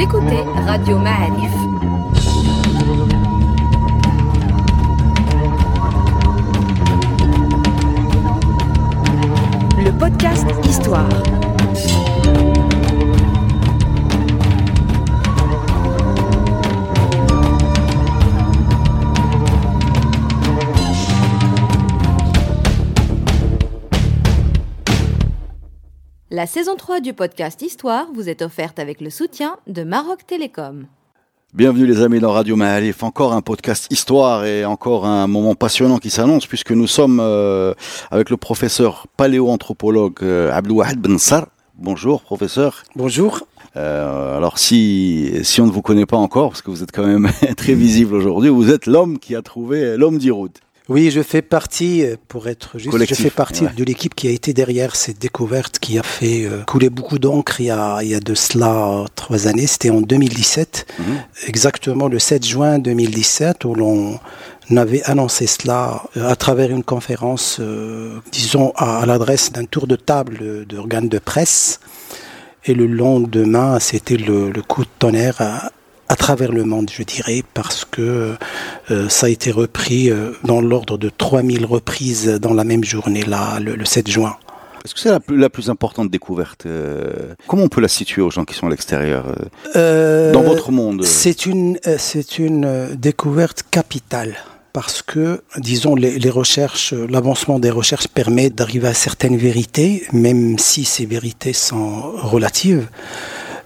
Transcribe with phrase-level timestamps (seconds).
[0.00, 1.52] Écoutez Radio Ma'arif.
[9.76, 11.27] Le podcast Histoire.
[26.38, 30.86] La saison 3 du podcast Histoire vous est offerte avec le soutien de Maroc Télécom.
[31.52, 35.98] Bienvenue les amis dans Radio Mahalif, encore un podcast histoire et encore un moment passionnant
[35.98, 37.74] qui s'annonce puisque nous sommes euh,
[38.12, 41.48] avec le professeur paléoanthropologue euh, Abdouahad Bensar.
[41.76, 42.84] Bonjour professeur.
[42.94, 43.40] Bonjour.
[43.76, 47.04] Euh, alors si, si on ne vous connaît pas encore, parce que vous êtes quand
[47.04, 50.52] même très visible aujourd'hui, vous êtes l'homme qui a trouvé l'homme d'Iroud.
[50.88, 53.72] Oui, je fais partie, euh, pour être juste, Collectif, je fais partie ouais.
[53.76, 57.60] de l'équipe qui a été derrière cette découverte, qui a fait euh, couler beaucoup d'encre
[57.60, 59.66] il, y a- il y a de cela trois années.
[59.66, 61.04] C'était en 2017, Mhm.
[61.46, 64.18] exactement le 7 juin 2017, où l'on
[64.76, 69.86] avait annoncé cela euh, à travers une conférence, euh, disons, à, à l'adresse d'un tour
[69.86, 71.80] de table d'organes de presse.
[72.64, 75.70] Et le lendemain, c'était le, le coup de tonnerre
[76.08, 78.34] à, travers le monde, je dirais, parce que
[78.90, 83.22] euh, ça a été repris euh, dans l'ordre de 3000 reprises dans la même journée,
[83.24, 84.36] là, le, le 7 juin.
[84.84, 88.22] Est-ce que c'est la plus, la plus importante découverte euh, Comment on peut la situer
[88.22, 89.34] aux gens qui sont à l'extérieur euh,
[89.76, 94.34] Euh, Dans votre monde C'est une, euh, c'est une euh, découverte capitale.
[94.72, 100.04] Parce que, disons, les, les recherches, euh, l'avancement des recherches permet d'arriver à certaines vérités,
[100.12, 102.86] même si ces vérités sont relatives.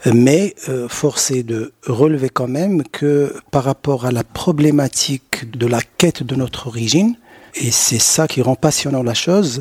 [0.07, 5.67] Mais euh, force est de relever quand même que par rapport à la problématique de
[5.67, 7.17] la quête de notre origine,
[7.55, 9.61] et c'est ça qui rend passionnant la chose,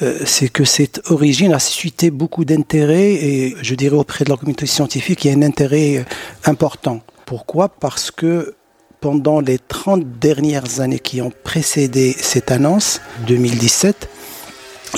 [0.00, 4.36] euh, c'est que cette origine a suscité beaucoup d'intérêt et je dirais auprès de la
[4.36, 6.04] communauté scientifique, il y a un intérêt euh,
[6.44, 7.00] important.
[7.26, 7.68] Pourquoi?
[7.68, 8.54] Parce que
[9.00, 14.08] pendant les 30 dernières années qui ont précédé cette annonce, 2017,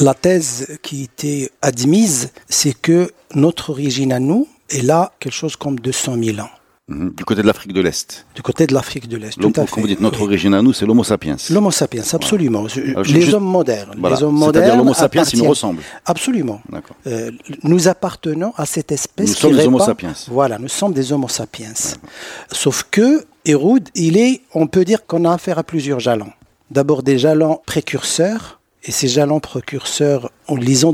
[0.00, 5.56] la thèse qui était admise, c'est que notre origine à nous est là quelque chose
[5.56, 6.50] comme 200 000 ans,
[6.90, 7.12] Mhm.
[7.14, 8.24] Du côté de l'Afrique de l'Est.
[8.34, 9.38] du côté de l'Afrique de l'Est.
[9.38, 9.78] Tout à fait.
[9.78, 10.24] vous dites notre Oui.
[10.28, 11.36] origine à nous, c'est l'Homo sapiens.
[11.50, 12.66] L'Homo sapiens, absolument.
[12.66, 13.94] Je- les juste- hommes modernes.
[13.98, 14.16] Voilà.
[14.16, 14.78] Les hommes C'est-à-dire modernes.
[14.78, 15.82] l'Homo sapiens, il nous ressemble.
[16.06, 16.62] Absolument.
[17.06, 17.30] Euh,
[17.62, 20.14] nous appartenons à cette espèce Nous qui sommes des Homo sapiens.
[20.28, 21.74] Voilà, nous sommes des Homo sapiens.
[22.52, 26.32] Sauf que Héroud, il est, on peut dire qu'on a affaire à plusieurs jalons.
[26.70, 30.84] D'abord des jalons précurseurs, et ces jalons précurseurs, on les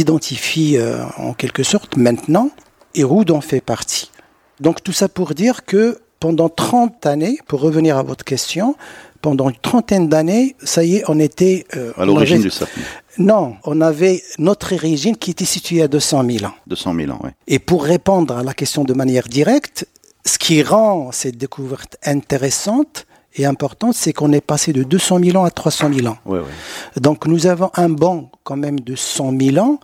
[0.00, 2.50] identifie euh, en quelque sorte maintenant.
[2.94, 4.10] Héroud en fait partie.
[4.60, 8.76] Donc tout ça pour dire que pendant 30 années, pour revenir à votre question,
[9.20, 11.64] pendant une trentaine d'années, ça y est, on était...
[11.76, 12.80] euh, À l'origine avait- du sapin.
[13.18, 16.54] Non, on avait notre origine qui était située à 200 000 ans.
[16.66, 17.30] 200 000 ans, oui.
[17.46, 19.86] Et pour répondre à la question de manière directe,
[20.24, 25.36] ce qui rend cette découverte intéressante et importante, c'est qu'on est passé de 200 000
[25.36, 26.18] ans à 300 000 ans.
[26.24, 27.00] Ouais, ouais.
[27.00, 29.78] Donc nous avons un bond quand même de 100 000 ans,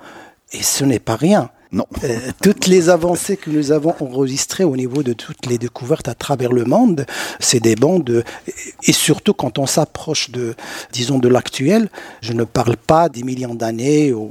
[0.53, 1.51] et ce n'est pas rien.
[1.71, 1.87] Non.
[2.05, 6.15] Euh, toutes les avancées que nous avons enregistrées au niveau de toutes les découvertes à
[6.15, 7.05] travers le monde,
[7.41, 8.25] c'est des bancs de,
[8.84, 10.55] et surtout quand on s'approche de,
[10.93, 11.91] disons, de l'actuel,
[12.23, 14.31] je ne parle pas des millions d'années où,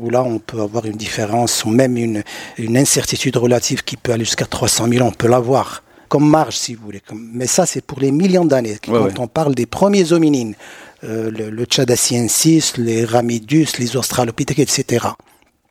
[0.00, 2.22] où là on peut avoir une différence ou même une,
[2.56, 6.56] une incertitude relative qui peut aller jusqu'à 300 000 ans, on peut l'avoir comme marge
[6.56, 7.02] si vous voulez.
[7.12, 8.78] Mais ça c'est pour les millions d'années.
[8.84, 9.12] Quand ouais.
[9.18, 10.54] on parle des premiers hominines,
[11.02, 15.06] euh, le, le Tchadaciensis, les Ramidus, les Australopithèques, etc.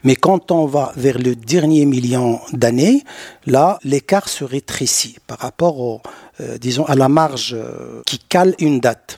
[0.06, 3.04] Mais quand on va vers le dernier million d'années,
[3.48, 6.02] là, l'écart se rétrécit par rapport au,
[6.40, 9.18] euh, disons, à la marge euh, qui cale une date.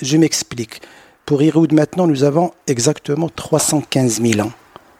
[0.00, 0.80] Je m'explique.
[1.24, 4.52] Pour Héroud, maintenant, nous avons exactement 315 000 ans.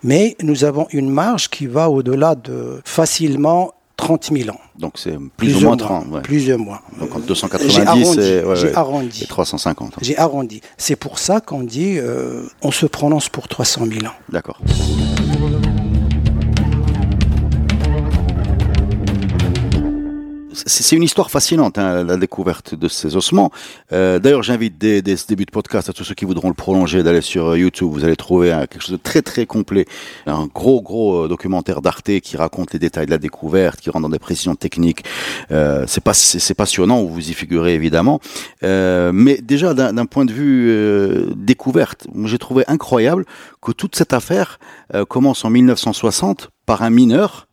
[0.02, 4.60] Mais nous avons une marge qui va au-delà de facilement 30 000 ans.
[4.78, 6.08] Donc c'est plus, ou moins 30.
[6.08, 6.20] ouais.
[6.22, 6.82] Plusieurs mois.
[7.00, 8.20] Donc entre J'ai 290 arrondi.
[8.20, 9.22] et, ouais, J'ai ouais, arrondi.
[9.22, 9.88] et 350.
[9.94, 9.96] hein.
[10.02, 10.60] J'ai arrondi.
[10.76, 14.14] C'est pour ça qu'on dit, euh, on se prononce pour 300 000 ans.
[14.28, 14.60] D'accord.
[20.66, 23.50] C'est une histoire fascinante, hein, la découverte de ces ossements.
[23.92, 26.54] Euh, D'ailleurs, j'invite dès, dès ce début de podcast à tous ceux qui voudront le
[26.54, 27.88] prolonger d'aller sur euh, YouTube.
[27.92, 29.86] Vous allez trouver hein, quelque chose de très très complet,
[30.26, 34.02] un gros gros euh, documentaire d'Arte qui raconte les détails de la découverte, qui rentre
[34.02, 35.04] dans des précisions techniques.
[35.50, 38.20] Euh, c'est pas c'est passionnant, vous y figurez évidemment.
[38.62, 43.24] Euh, mais déjà d'un point de vue euh, découverte, j'ai trouvé incroyable
[43.60, 44.58] que toute cette affaire
[45.08, 47.45] commence en 1960 par un mineur.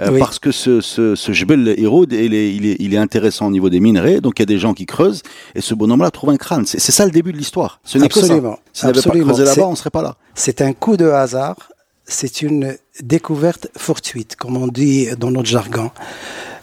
[0.00, 0.18] Euh, Oui.
[0.18, 3.50] Parce que ce, ce, ce Jebel Hérode, il est, il, est, il est intéressant au
[3.50, 5.22] niveau des minerais, donc il y a des gens qui creusent,
[5.54, 6.64] et ce bonhomme-là trouve un crâne.
[6.66, 7.80] C'est ça le début de l'histoire.
[7.84, 8.20] Ce n'est que ça.
[8.26, 8.58] Absolument.
[8.72, 9.26] S'il n'avait pas Absolument.
[9.26, 10.16] creusé là-bas, C'est- on serait pas là.
[10.34, 11.70] C'est un coup de hasard
[12.06, 15.90] c'est une découverte fortuite, comme on dit dans notre jargon.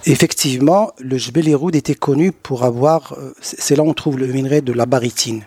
[0.06, 4.62] Effectivement, le Jebel était connu pour avoir, euh, c'est là où on trouve le minerai
[4.62, 5.44] de la barytine.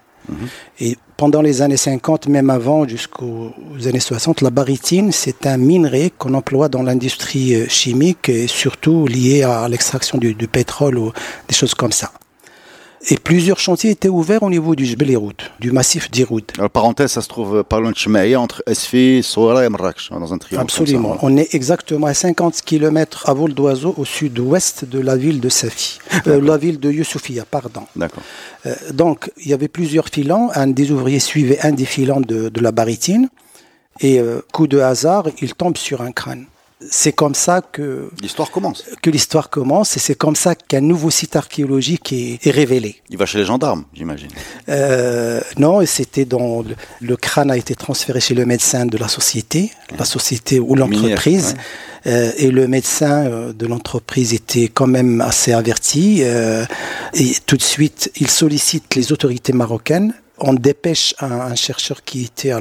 [0.80, 3.52] Et pendant les années 50, même avant, jusqu'aux
[3.86, 9.06] années 60, la barytine, c'est un minerai qu'on emploie dans l'industrie euh, chimique et surtout
[9.06, 11.12] lié à l'extraction du pétrole ou
[11.48, 12.10] des choses comme ça.
[13.10, 15.18] Et plusieurs chantiers étaient ouverts au niveau du Jbel
[15.60, 16.44] du massif d'Iroud.
[16.56, 20.32] Alors, parenthèse, ça se trouve pas loin de Chemaïa, entre Esfi, Soura et Marrakech, dans
[20.32, 20.62] un triangle.
[20.62, 21.18] Absolument.
[21.20, 25.50] On est exactement à 50 km à vol d'oiseau au sud-ouest de la ville de
[25.50, 27.82] Safi, euh, la ville de Youssoufia, pardon.
[27.94, 28.22] D'accord.
[28.64, 30.50] Euh, donc, il y avait plusieurs filants.
[30.54, 33.28] Un des ouvriers suivait un des filants de, de la baritine.
[34.00, 36.46] Et euh, coup de hasard, il tombe sur un crâne
[36.90, 38.84] c'est comme ça que l'histoire commence.
[39.02, 42.96] Que l'histoire commence et c'est comme ça qu'un nouveau site archéologique est, révélé.
[43.10, 44.30] Il va chez les gendarmes, j'imagine.
[44.68, 46.64] Euh, non, c'était dans
[47.00, 51.54] le, crâne a été transféré chez le médecin de la société, la société ou l'entreprise.
[52.06, 56.22] Euh, et le médecin euh, de l'entreprise était quand même assez averti.
[56.22, 62.50] et tout de suite, il sollicite les autorités marocaines on dépêche un, chercheur qui était
[62.50, 62.60] à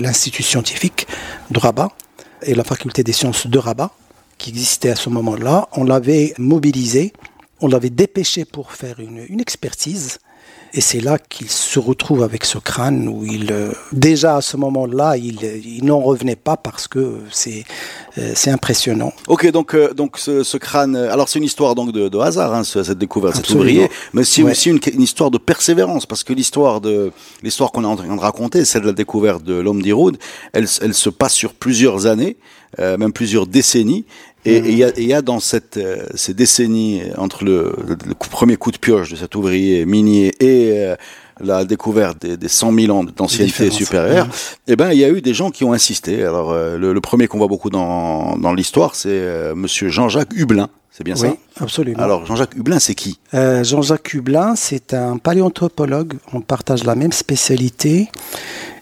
[0.00, 1.06] l'Institut scientifique
[1.50, 1.90] de Rabat
[2.42, 3.90] et la faculté des sciences de Rabat,
[4.38, 5.68] qui existait à ce moment-là.
[5.72, 7.12] On l'avait mobilisé,
[7.60, 10.18] on l'avait dépêché pour faire une, une expertise.
[10.72, 14.56] Et c'est là qu'il se retrouve avec ce crâne où il, euh, déjà à ce
[14.56, 17.64] moment-là, il, il n'en revenait pas parce que c'est,
[18.18, 19.12] euh, c'est impressionnant.
[19.26, 22.54] Ok, donc, euh, donc ce, ce, crâne, alors c'est une histoire donc de, de hasard,
[22.54, 26.32] hein, cette découverte, cet ouvrier, mais c'est aussi une, une, histoire de persévérance parce que
[26.32, 27.10] l'histoire de,
[27.42, 30.18] l'histoire qu'on est en train de raconter, celle de la découverte de l'homme d'Iroud,
[30.52, 32.36] elle, elle se passe sur plusieurs années.
[32.78, 34.04] Euh, même plusieurs décennies.
[34.44, 38.70] Et il y, y, a dans cette, euh, ces décennies entre le, le, premier coup
[38.70, 40.96] de pioche de cet ouvrier minier et euh,
[41.40, 44.28] la découverte des, des 100 000 ans d'ancienneté supérieure,
[44.66, 46.22] eh ben il y a eu des gens qui ont insisté.
[46.24, 50.68] Alors le, le, premier qu'on voit beaucoup dans, dans l'histoire, c'est Monsieur Jean-Jacques Hublin.
[50.90, 51.64] C'est bien oui, ça?
[51.64, 51.98] absolument.
[52.02, 53.18] Alors Jean-Jacques Hublin, c'est qui?
[53.32, 56.14] Jean-Jacques Hublin, c'est un paléanthropologue.
[56.32, 58.10] On partage la même spécialité.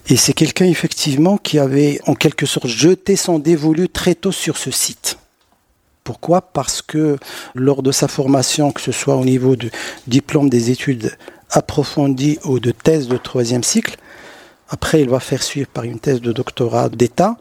[0.08, 4.56] Et c'est quelqu'un effectivement qui avait en quelque sorte jeté son dévolu très tôt sur
[4.56, 5.18] ce site.
[6.08, 7.18] Pourquoi Parce que
[7.54, 9.70] lors de sa formation, que ce soit au niveau du
[10.06, 11.12] diplôme des études
[11.50, 13.96] approfondies ou de thèse de troisième cycle,
[14.70, 17.36] après il va faire suivre par une thèse de doctorat d'État,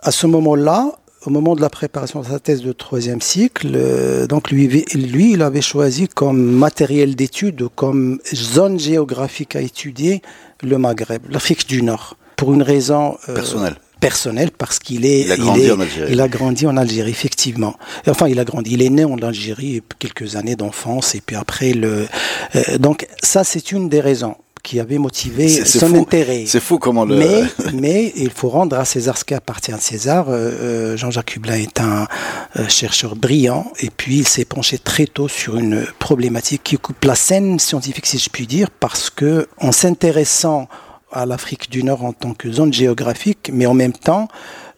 [0.00, 0.92] à ce moment-là,
[1.24, 5.40] au moment de la préparation de sa thèse de troisième cycle, euh, donc lui, il
[5.40, 10.20] avait choisi comme matériel d'étude, comme zone géographique à étudier,
[10.62, 13.76] le Maghreb, l'Afrique du Nord, pour une raison euh, personnelle.
[14.04, 16.12] Personnelle, parce qu'il est, il a grandi en Algérie.
[16.12, 17.74] Il a grandi en Algérie, effectivement.
[18.06, 18.72] Enfin, il a grandi.
[18.72, 22.06] Il est né en Algérie, quelques années d'enfance, et puis après le.
[22.54, 26.44] Euh, donc ça, c'est une des raisons qui avait motivé son intérêt.
[26.46, 27.16] C'est fou comment le.
[27.16, 27.42] Mais,
[27.74, 30.28] mais il faut rendre à César ce qui appartient à César.
[30.28, 32.08] Euh, euh Jean-Jacques Hublin est un
[32.56, 37.04] euh, chercheur brillant et puis il s'est penché très tôt sur une problématique qui coupe
[37.04, 40.68] la scène scientifique, si je puis dire, parce que en s'intéressant
[41.14, 44.28] à l'Afrique du Nord en tant que zone géographique, mais en même temps,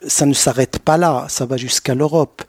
[0.06, 2.42] ça ne s'arrête pas là, ça va jusqu'à l'Europe.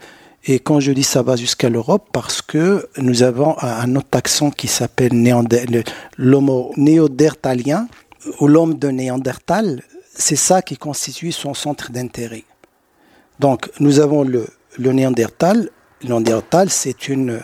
[0.45, 4.51] Et quand je dis ça va jusqu'à l'Europe, parce que nous avons un autre accent
[4.51, 5.11] qui s'appelle
[6.17, 7.87] l'homo néandertalien,
[8.39, 9.81] ou l'homme de Néandertal,
[10.13, 12.43] c'est ça qui constitue son centre d'intérêt.
[13.39, 14.47] Donc nous avons le,
[14.77, 15.69] le Néandertal.
[16.01, 17.41] Le Néandertal, c'est une,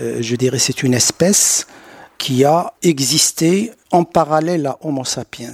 [0.00, 1.66] euh, je dirais, c'est une espèce
[2.18, 5.52] qui a existé en parallèle à Homo sapiens.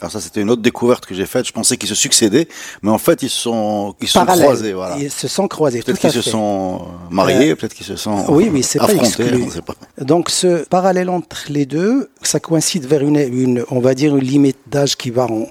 [0.00, 1.46] Alors ça, c'était une autre découverte que j'ai faite.
[1.46, 2.48] Je pensais qu'ils se succédaient,
[2.82, 4.72] mais en fait, ils sont, ils sont croisés.
[4.72, 4.96] Voilà.
[4.98, 5.82] Ils se sont croisés.
[5.82, 9.46] Peut-être qu'ils se sont mariés, euh, peut-être qu'ils se sont oui, mais c'est pas exclu.
[9.66, 9.74] Pas.
[10.00, 14.24] Donc ce parallèle entre les deux, ça coïncide vers une, une on va dire une
[14.24, 15.48] limite d'âge qui va en,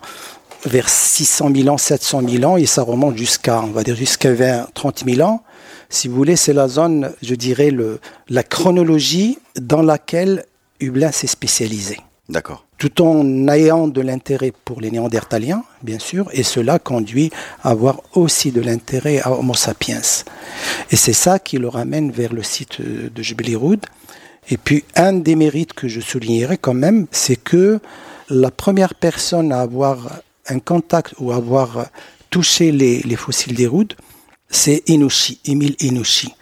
[0.66, 4.34] vers 600 000 ans, 700 000 ans, et ça remonte jusqu'à, on va dire jusqu'à
[4.34, 5.44] 20, 30 000 ans.
[5.90, 8.00] Si vous voulez, c'est la zone, je dirais, le,
[8.30, 10.46] la chronologie dans laquelle
[10.80, 11.98] Hublin s'est spécialisé.
[12.30, 17.32] D'accord tout en ayant de l'intérêt pour les néandertaliens, bien sûr, et cela conduit
[17.64, 20.02] à avoir aussi de l'intérêt à Homo sapiens.
[20.92, 23.86] Et c'est ça qui le ramène vers le site de Jbeliroud.
[24.50, 27.80] Et puis, un des mérites que je soulignerai quand même, c'est que
[28.30, 31.88] la première personne à avoir un contact ou à avoir
[32.30, 33.94] touché les, fossiles d'Héroud,
[34.50, 36.34] c'est Inushi, Émile Inushi.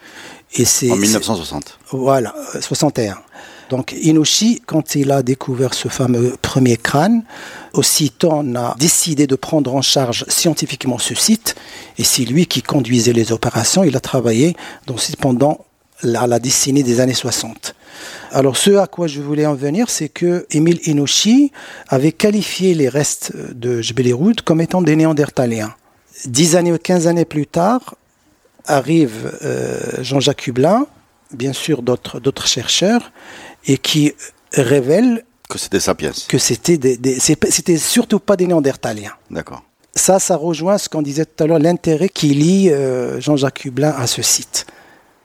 [0.54, 1.78] Et c'est, en 1960.
[1.90, 3.16] Voilà, 61.
[3.70, 7.24] Donc Inoshi, quand il a découvert ce fameux premier crâne,
[7.72, 11.56] aussitôt on a décidé de prendre en charge scientifiquement ce site,
[11.98, 13.82] et c'est lui qui conduisait les opérations.
[13.82, 14.56] Il a travaillé
[14.86, 15.64] dans pendant
[16.02, 17.74] la, décennie des années 60.
[18.32, 21.52] Alors ce à quoi je voulais en venir, c'est que Émile Inoshi
[21.88, 25.74] avait qualifié les restes de Jbel comme étant des néandertaliens.
[26.26, 27.96] Dix années ou quinze années plus tard,
[28.66, 30.86] arrive euh, Jean-Jacques Hublin,
[31.32, 33.12] bien sûr d'autres chercheurs,
[33.66, 34.12] et qui
[34.52, 36.12] révèlent Que c'était Sapiens.
[36.28, 39.12] que c'était des, c'était surtout pas des Néandertaliens.
[39.30, 39.62] D'accord.
[39.94, 43.94] Ça, ça rejoint ce qu'on disait tout à l'heure, l'intérêt qui lie euh, Jean-Jacques Hublin
[43.96, 44.66] à ce site.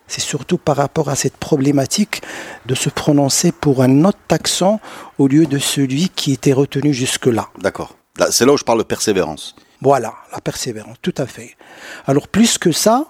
[0.07, 2.21] C'est surtout par rapport à cette problématique
[2.65, 4.79] de se prononcer pour un autre taxon
[5.17, 7.49] au lieu de celui qui était retenu jusque-là.
[7.59, 7.95] D'accord.
[8.29, 9.55] C'est là où je parle de persévérance.
[9.81, 11.55] Voilà, la persévérance, tout à fait.
[12.05, 13.05] Alors plus que ça,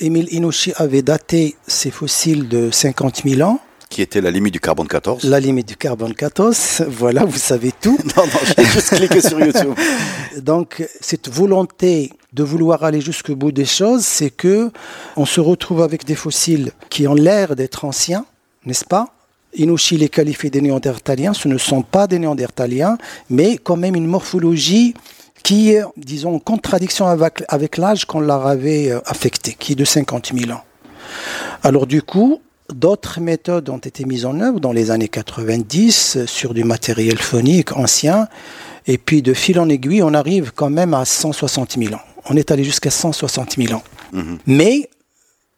[0.00, 3.58] Émile Inoshi avait daté ces fossiles de 50 000 ans,
[3.94, 5.22] Qui était la limite du carbone 14.
[5.22, 7.96] la limite du carbone 14, voilà, vous savez tout.
[8.16, 9.72] Non, non, j'ai juste cliqué sur YouTube.
[10.42, 14.72] Donc cette volonté de vouloir aller jusqu'au bout des choses, c'est que
[15.14, 18.24] on se retrouve avec des fossiles qui ont l'air d'être anciens,
[18.66, 19.10] n'est-ce pas?
[19.54, 22.98] Inoshi les qualifie des néandertaliens, ce ne sont pas des néandertaliens,
[23.30, 24.94] mais quand même une morphologie
[25.44, 29.76] qui est, disons, en contradiction avec, avec l'âge qu'on leur avait euh, affecté, qui est
[29.76, 30.64] de 50 000 ans.
[31.62, 32.40] Alors du coup,
[32.72, 37.18] d'autres méthodes ont été mises en œuvre dans les années 90 euh, sur du matériel
[37.18, 38.28] phonique ancien.
[38.86, 42.00] Et puis de fil en aiguille, on arrive quand même à 160 000 ans.
[42.28, 43.82] On est allé jusqu'à 160 000 ans.
[44.46, 44.88] Mais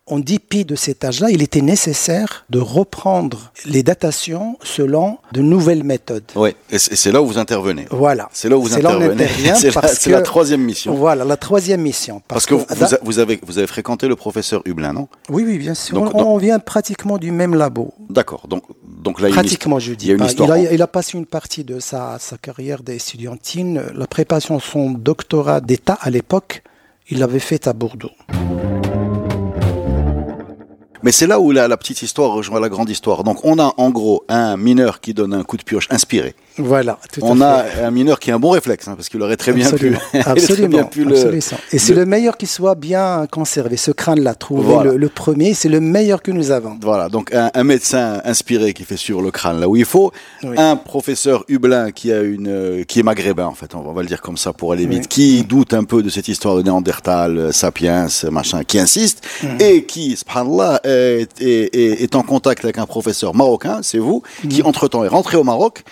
[0.09, 5.83] en dépit de cet âge-là, il était nécessaire de reprendre les datations selon de nouvelles
[5.83, 6.23] méthodes.
[6.37, 7.87] Oui, et c'est là où vous intervenez.
[7.91, 8.29] Voilà.
[8.33, 9.27] C'est là où vous intervenez.
[9.57, 10.95] C'est la, troisième mission.
[10.95, 12.23] Voilà, la troisième mission.
[12.29, 15.09] Parce que vous, vous a- vous avez, vous avez fréquenté le professeur Hublin, non?
[15.29, 15.95] Oui, oui, bien sûr.
[15.97, 17.93] Donc, on, donc- on vient pratiquement du même labo.
[18.09, 18.47] D'accord.
[18.49, 20.07] Donc, donc là, il y a une Pratiquement, je Il dis.
[20.07, 20.27] y a une pas.
[20.27, 20.57] histoire.
[20.57, 23.83] Il, a, il a passé une partie de sa, sa carrière d'étudiantine.
[23.95, 26.63] La préparation de son doctorat d'État à l'époque,
[27.09, 28.11] il l'avait fait à Bordeaux.
[31.07, 33.23] Mais c'est là où la, la petite histoire rejoint la grande histoire.
[33.23, 36.35] Donc, on a en gros un mineur qui donne un coup de pioche inspiré.
[36.59, 37.83] Voilà, tout on à a fait.
[37.85, 40.19] un mineur qui a un bon réflexe, hein, parce qu'il aurait très bien absolument, pu.
[40.25, 41.37] absolument, bien pu le-.
[41.73, 43.77] Et c'est le- le meilleur qui soit bien conservé.
[43.77, 44.91] Ce crâne-là, Voilà.
[44.93, 46.77] le, le premier, c'est le meilleur que nous avons.
[46.83, 50.11] Voilà, donc un, un médecin inspiré qui fait sur le crâne là où il faut,
[50.43, 50.57] Oui.
[50.59, 53.93] un professeur Hublin qui a une euh, qui est maghrébin en fait, on va, on
[53.93, 55.09] va le dire comme ça pour aller vite, Oui.
[55.09, 59.59] qui doute un peu de cette histoire de Néandertal, euh, sapiens, machin, qui insiste Mhm.
[59.61, 60.96] et qui, subhanallah, est,
[61.41, 64.67] est, est- est en contact avec un professeur marocain, c'est vous, qui Mhm.
[64.67, 65.83] entre temps est rentré au Maroc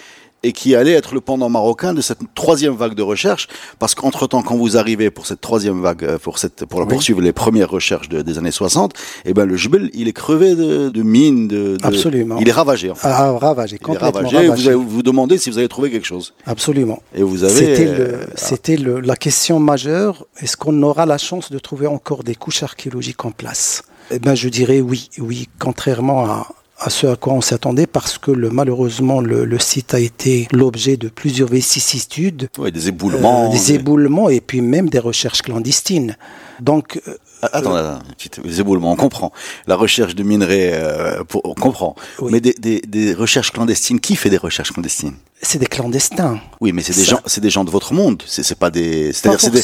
[0.47, 4.27] et qui allait être le pendant marocain de cette troisième vague de recherche, parce qu'entre
[4.27, 6.87] temps, quand vous arrivez pour cette troisième vague, euh, pour cette, pour Oui.
[6.87, 8.93] poursuivre les premières recherches de- des années 60,
[9.25, 12.37] eh ben le Jebel, il est crevé de, de mines, de, de- Absolument.
[12.43, 12.91] il est ravagé.
[12.91, 13.09] En fait.
[13.11, 14.37] Ah, ravagé, il est complètement ravagé.
[14.49, 14.75] ravagé.
[14.75, 17.01] Vous, vous demandez si vous avez trouvé quelque chose, Absolument.
[17.15, 17.55] et vous avez.
[17.55, 20.27] C'était euh, c'était le- la question majeure.
[20.43, 23.83] Est-ce qu'on aura la chance de trouver encore des couches archéologiques en place?
[24.11, 28.19] Eh ben, je dirais oui, oui, contrairement à, à ce à quoi on s'attendait, parce
[28.19, 33.47] que le, malheureusement, le, le site a été l'objet de plusieurs vicissitudes, ouais, des éboulements.
[33.49, 36.17] euh, des éboulements et puis même des recherches clandestines.
[36.61, 39.31] Donc, euh, Ah, Attends, attends, petite- les éboulements, on comprend.
[39.67, 41.95] La recherche de minerais, euh, pour- on comprend.
[42.21, 42.33] Oui.
[42.33, 45.15] Mais des, des, des recherches clandestines, qui fait des recherches clandestines?
[45.43, 46.39] C'est des clandestins.
[46.61, 48.23] Oui, mais c'est des gens, c'est des gens de votre monde.
[48.27, 49.63] C'est pas des, c'est-à-dire c'est des.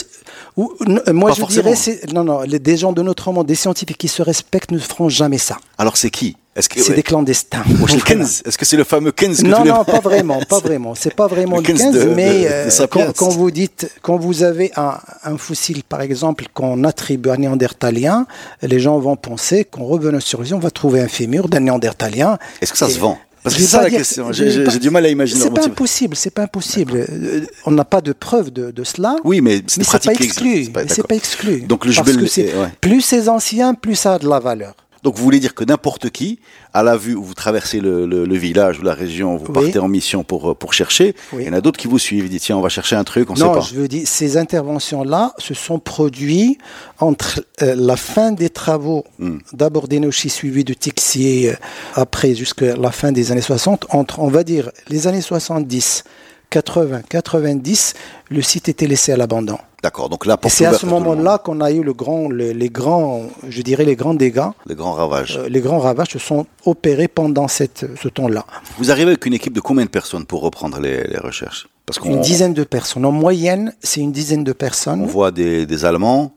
[0.56, 1.62] ou- euh, moi, Pas je forcément.
[1.70, 4.72] dirais, c'est non, non, les, des gens de notre monde, des scientifiques qui se respectent,
[4.72, 5.56] ne feront jamais ça.
[5.78, 6.36] Alors c'est qui?
[6.56, 6.96] Est-ce que C'est ouais.
[6.96, 7.62] des clandestins.
[8.44, 10.94] Est-ce que c'est le fameux que Non, non, pas vraiment, pas vraiment.
[10.96, 13.88] C'est pas vraiment Le le 15 15, de- de- mais euh, quand, quand vous dites,
[14.02, 18.26] quand vous avez un, un fossile, par exemple, qu'on attribue à un néandertalien,
[18.62, 22.36] les gens vont penser qu'en revenant sur lui, on va trouver un fémur d'un néandertalien.
[22.60, 23.16] Est-ce que ça Et- se vend?
[23.42, 24.32] Parce que c'est ça la dire- question.
[24.32, 27.06] J'ai pas- du mal à imaginer C'est pas impossible, c'est pas impossible.
[27.10, 29.16] Euh, On n'a pas de preuve de, de cela.
[29.24, 30.64] Oui, mais c'est pas exclu.
[30.88, 31.60] C'est pas exclu.
[31.62, 32.68] Donc le Parce que est- ouais.
[32.80, 34.74] plus c'est ancien, plus ça a de la valeur.
[35.02, 36.40] Donc vous voulez dire que n'importe qui,
[36.74, 39.52] à la vue où vous traversez le, le- le village ou la région, vous Oui.
[39.54, 41.44] partez en mission pour, euh, pour chercher, Oui.
[41.44, 43.04] il y en a d'autres qui vous suivent, ils disent tiens on va chercher un
[43.04, 43.66] truc, on non, sait pas.
[43.66, 46.58] je veux dire, ces interventions-là se sont produites
[46.98, 49.38] entre euh, la fin des travaux Hmm.
[49.52, 51.54] d'abord d'Enochi suivi de Tixier, euh,
[51.94, 56.04] après jusqu'à la fin des années 60, entre, on va dire, les années 70,
[56.50, 57.94] 80, 90,
[58.30, 59.56] le site était laissé à l'abandon.
[59.82, 63.22] D'accord, donc là, c'est à ce moment-là qu'on a eu le grand, le- les grands,
[63.48, 65.38] je dirais les grands dégâts, Les grands ravages.
[65.38, 68.44] euh, les grands ravages se sont opérés pendant cette, ce temps-là.
[68.78, 71.68] Vous arrivez avec une équipe de combien de personnes pour reprendre les, les recherches?
[71.86, 73.06] Parce Une dizaine de personnes.
[73.06, 75.00] En moyenne, c'est une dizaine de personnes.
[75.00, 76.34] on voit des, des Allemands,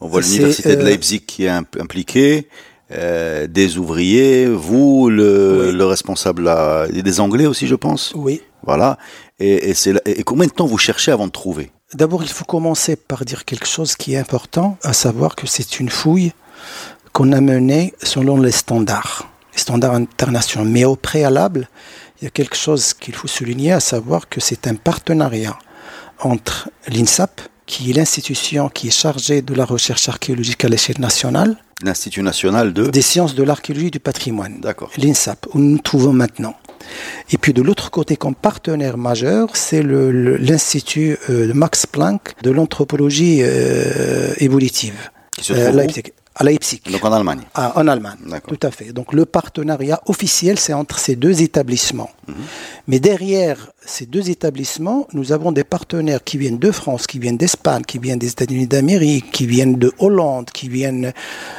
[0.00, 2.48] on voit l'université de euh, Leipzig qui est imp- impliquée,
[2.92, 5.76] euh, des ouvriers, vous, le, Oui.
[5.76, 8.12] le responsable, là, et des Anglais aussi, je pense?
[8.14, 8.40] Oui.
[8.62, 8.98] Voilà.
[9.40, 11.70] Et, et, là- et combien de temps vous cherchez avant de trouver?
[11.94, 15.80] D'abord, il faut commencer par dire quelque chose qui est important, à savoir que c'est
[15.80, 16.32] une fouille
[17.12, 20.68] qu'on a menée selon les standards, les standards internationaux.
[20.68, 21.68] Mais au préalable,
[22.20, 25.56] il y a quelque chose qu'il faut souligner, à savoir que c'est un partenariat
[26.20, 31.56] entre l'INSAP, qui est l'institution qui est chargée de la recherche archéologique à l'échelle nationale.
[31.82, 34.60] L'Institut national de Des sciences de l'archéologie du patrimoine.
[34.60, 34.90] D'accord.
[34.96, 36.54] L'INSAP, où nous nous trouvons maintenant.
[37.30, 43.40] Et puis de l'autre côté, comme partenaire majeur, c'est l'Institut euh, Max Planck de l'anthropologie
[43.42, 45.10] euh, évolutive.
[45.36, 46.02] Qui se Euh, trouve.
[46.36, 46.80] À Leipzig.
[46.90, 47.42] Donc en Allemagne.
[47.54, 48.16] Ah, en Allemagne,
[48.48, 48.92] tout à fait.
[48.92, 52.10] Donc le partenariat officiel, c'est entre ces deux établissements.
[52.26, 52.34] Mhm.
[52.88, 57.36] Mais derrière ces deux établissements, nous avons des partenaires qui viennent de France, qui viennent
[57.36, 61.12] d'Espagne, qui viennent des États-Unis d'Amérique, qui viennent de Hollande, qui viennent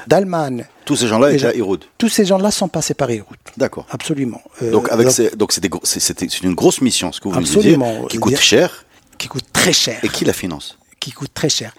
[0.08, 0.66] d'Allemagne.
[0.84, 1.86] Tous ces gens-là étaient à Iroud.
[1.98, 3.38] Tous ces gens-là sont passés par Iroud.
[3.56, 3.86] D'accord.
[3.90, 4.42] Absolument.
[4.62, 5.54] Euh, Donc avec donc, ces, donc
[5.84, 8.06] c'est une grosse mission ce que vous nous disiez, Absolument.
[8.08, 8.86] qui coûte cher
[9.18, 10.00] qui coûte très cher.
[10.04, 10.78] et qui la finance?
[11.00, 11.74] Qui coûte très cher.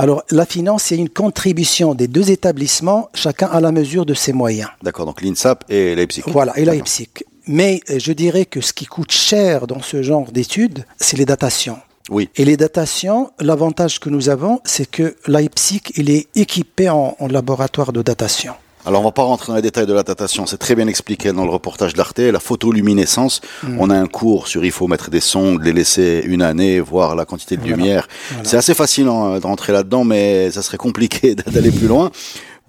[0.00, 4.32] Alors, la finance, c'est une contribution des deux établissements, chacun à la mesure de ses
[4.32, 4.70] moyens.
[4.82, 5.04] D'accord.
[5.04, 6.22] Donc l'INSAP et Leipzig.
[6.26, 6.64] Voilà, et.
[6.64, 7.10] Leipzig.
[7.46, 11.26] Mais euh, je dirais que ce qui coûte cher dans ce genre d'études, c'est les
[11.26, 11.76] datations.
[12.08, 12.30] Oui.
[12.36, 17.28] Et les datations, l'avantage que nous avons, c'est que Leipzig, il est équipé en, en
[17.28, 18.54] laboratoire de datation.
[18.86, 21.32] Alors on va pas rentrer dans les détails de la datation, c'est très bien expliqué
[21.32, 23.40] dans le reportage d'Arte, la photoluminescence.
[23.62, 23.76] Mm.
[23.78, 27.14] On a un cours sur il faut mettre des sondes, les laisser une année, voir
[27.14, 27.76] la quantité de Voilà.
[27.76, 28.08] lumière.
[28.30, 28.44] Voilà.
[28.48, 32.10] C'est assez fascinant euh, de rentrer là-dedans, mais ça serait compliqué d'aller plus loin.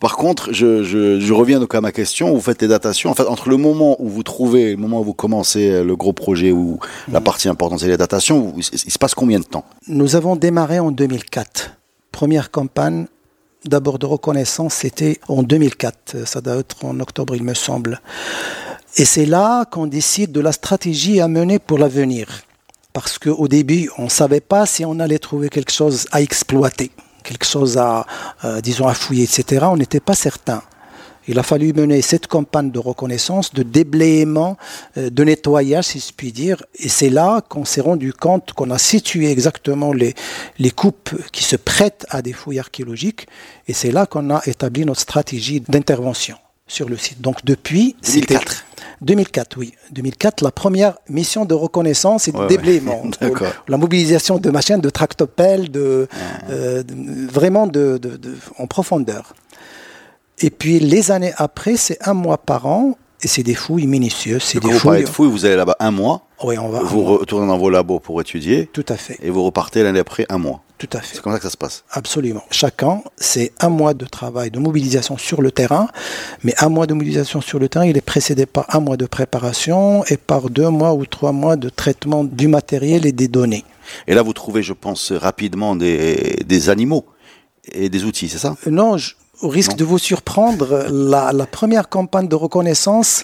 [0.02, 2.34] Par contre, je, je, je reviens donc à ma question.
[2.34, 3.12] Vous faites les datations.
[3.12, 5.96] En fait, entre le moment où vous trouvez, le moment où vous commencez euh, le
[5.96, 6.78] gros projet, Mm.
[7.14, 9.64] la partie importante c'est les datations, il se passe combien de temps?
[9.88, 11.78] Nous avons démarré en 2004.
[12.12, 13.06] Première campagne,
[13.66, 16.26] d'abord de reconnaissance, c'était en 2004.
[16.26, 18.02] Ça doit être en octobre, il me semble.
[18.98, 22.28] Et c'est là qu'on décide de la stratégie à mener pour l'avenir.
[22.94, 26.92] Parce qu'au début, on ne savait pas si on allait trouver quelque chose à exploiter,
[27.24, 28.06] quelque chose à,
[28.44, 29.66] euh, disons, à fouiller, etc.
[29.70, 30.62] On n'était pas certain.
[31.32, 34.58] Il a fallu mener cette campagne de reconnaissance, de déblayement,
[34.98, 36.62] euh, de nettoyage, si je puis dire.
[36.78, 40.14] Et c'est là qu'on s'est rendu compte qu'on a situé exactement les,
[40.60, 43.28] les coupes qui se prêtent à des fouilles archéologiques.
[43.70, 46.36] Et c'est là qu'on a établi notre stratégie d'intervention
[46.68, 47.22] sur le site.
[47.22, 47.96] Donc depuis...
[48.02, 48.66] c'était- 2004.
[49.02, 49.74] 2004, oui.
[49.92, 53.04] 2004, la première mission de reconnaissance et de Ouais, déblayement.
[53.68, 56.08] La mobilisation de machines, de tractopelles, de,
[56.50, 59.34] euh, de- vraiment de, de- de- en profondeur.
[60.42, 64.42] Et puis les années après, c'est un mois par an et c'est des fouilles minutieuses.
[64.44, 65.06] C'est Quand des vous parlez fouilles.
[65.10, 66.80] de fouilles, vous allez là-bas un mois, Oui, on va.
[66.82, 70.26] vous retournez dans vos labos pour étudier, Tout à fait, et vous repartez l'année après
[70.30, 70.62] un mois.
[70.80, 71.14] tout à fait.
[71.18, 71.84] C'est comme ça que ça se passe.
[71.92, 72.42] Absolument.
[72.50, 75.88] Chaque an, c'est un mois de travail, de mobilisation sur le terrain,
[76.44, 79.06] mais un mois de mobilisation sur le terrain, il est précédé par un mois de
[79.06, 83.64] préparation et par deux mois ou trois mois de traitement du matériel et des données.
[84.08, 87.06] Et là, vous trouvez, je pense, rapidement des, des animaux
[87.72, 88.56] et des outils, c'est ça?
[88.66, 89.78] Non, je- au risque Non.
[89.78, 93.24] de vous surprendre, la, la première campagne de reconnaissance,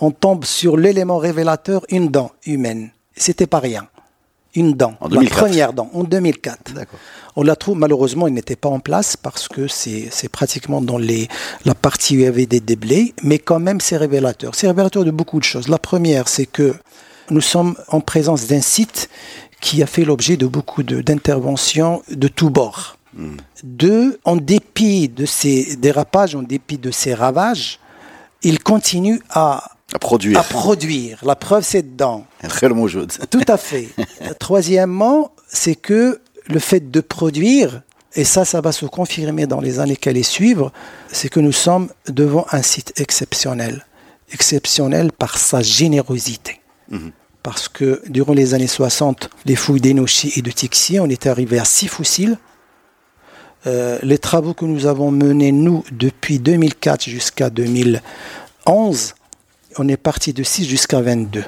[0.00, 2.90] on tombe sur l'élément révélateur, une dent humaine.
[3.16, 3.86] C'était pas rien.
[4.56, 4.94] Une dent.
[5.00, 5.36] En la 2004.
[5.38, 6.74] première dent, en 2004.
[6.74, 6.98] D'accord.
[7.36, 10.98] On la trouve, malheureusement, il n'était pas en place parce que c'est c'est pratiquement dans
[10.98, 11.26] les,
[11.64, 14.54] la partie où il y avait des déblais, mais quand même c'est révélateur.
[14.54, 15.66] C'est révélateur de beaucoup de choses.
[15.68, 16.74] La première, c'est que
[17.30, 19.08] nous sommes en présence d'un site
[19.60, 22.96] qui a fait l'objet de beaucoup de- d'interventions de, tous bords.
[23.62, 27.78] Deux, en dépit de ces dérapages, en dépit de ces ravages,
[28.42, 30.38] il continue à, À produire.
[30.38, 31.18] à produire.
[31.24, 32.26] La preuve, c'est dedans.
[33.30, 33.88] Tout à fait.
[34.38, 37.82] Troisièmement, c'est que le fait de produire,
[38.14, 40.72] et ça, ça va se confirmer dans les années qui allaient suivre,
[41.10, 43.86] c'est que nous sommes devant un site exceptionnel.
[44.32, 46.60] Exceptionnel par sa générosité.
[47.42, 51.58] Parce que durant les années 60, les fouilles d'Enochi et de Tixi, on était arrivé
[51.58, 52.38] à six fossiles.
[53.66, 59.14] Euh, les travaux que nous avons menés, nous, depuis 2004 jusqu'à 2011,
[59.78, 61.44] on est parti de 6 jusqu'à 22.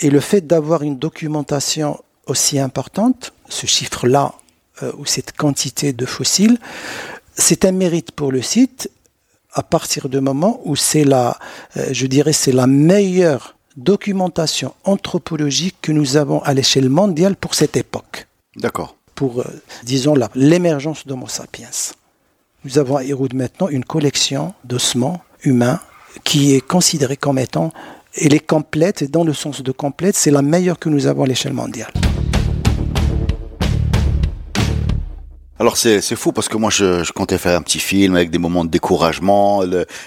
[0.00, 4.34] Et le fait d'avoir une documentation aussi importante, ce chiffre-là,
[4.82, 6.58] euh, ou cette quantité de fossiles,
[7.34, 8.90] c'est un mérite pour le site
[9.52, 11.38] à partir du moment où c'est la,
[11.76, 17.54] euh, je dirais, c'est la meilleure documentation anthropologique que nous avons à l'échelle mondiale pour
[17.54, 18.26] cette époque,
[18.56, 18.96] D'accord.
[19.14, 19.44] Pour, euh,
[19.82, 21.70] disons, l'émergence d'Homo sapiens.
[22.64, 25.80] Nous avons à Héroud maintenant une collection d'ossements humains
[26.24, 27.72] qui est considérée comme étant,
[28.14, 31.24] elle est complète, et dans le sens de complète, c'est la meilleure que nous avons
[31.24, 31.92] à l'échelle mondiale.
[35.62, 38.64] Alors c'est fou parce que moi je, comptais faire un petit film avec des moments
[38.64, 39.62] de découragement,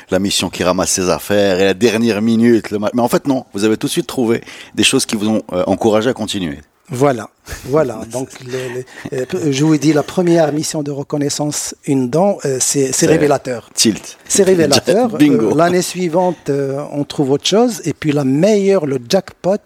[0.10, 2.74] la mission qui ramasse ses affaires et la dernière minute.
[2.74, 4.42] mais en fait non, vous avez tout de suite trouvé
[4.74, 6.60] des choses qui vous ont euh, encouragé à continuer.
[6.90, 7.30] Voilà,
[7.66, 8.02] voilà.
[8.12, 8.76] Donc, le-
[9.12, 13.08] le- euh, je vous dis, la première mission de reconnaissance, une dent, euh, c'est c'est
[13.08, 13.70] révélateur.
[13.74, 14.18] Tilt.
[14.28, 15.10] C'est révélateur.
[15.18, 15.52] Bingo.
[15.52, 17.82] Euh, L'année suivante, euh, on trouve autre chose.
[17.86, 19.58] Et puis la meilleure, le jackpot,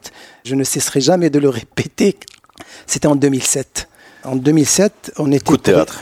[0.46, 2.18] je ne cesserai jamais de le répéter,
[2.88, 3.88] c'était en 2007.
[4.24, 5.44] En 2007, on était...
[5.44, 6.02] Coup de théâtre.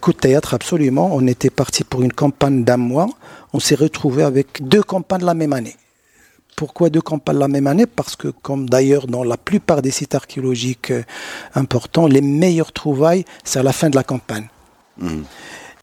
[0.00, 1.10] Coup de théâtre, absolument.
[1.12, 3.08] On était parti pour une campagne d'un mois.
[3.52, 5.76] On s'est retrouvé avec deux campagnes la même année.
[6.56, 7.86] Pourquoi deux campagnes la même année?
[7.86, 11.02] Parce que, comme d'ailleurs dans la plupart des sites archéologiques euh,
[11.54, 14.48] importants, les meilleures trouvailles, c'est à la fin de la campagne.
[14.98, 15.24] Mhm.